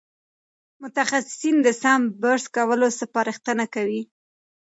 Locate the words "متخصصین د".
0.81-1.67